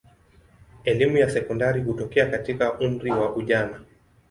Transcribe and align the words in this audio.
Elimu 0.83 1.17
ya 1.17 1.29
sekondari 1.29 1.81
hutokea 1.83 2.25
katika 2.25 2.79
umri 2.79 3.11
wa 3.11 3.35
ujana. 3.35 3.79